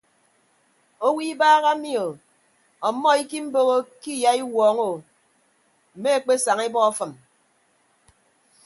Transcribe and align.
Owo 1.05 1.19
ibaha 1.31 1.71
mi 1.81 1.91
o 2.05 2.07
ọmmọ 2.87 3.09
ikiimboho 3.21 3.75
ke 4.01 4.11
iyaiwuọñọ 4.19 4.83
o 4.95 5.01
mme 5.97 6.09
ekpesaña 6.17 6.63
ebọ 6.69 6.79
afịm. 6.89 7.11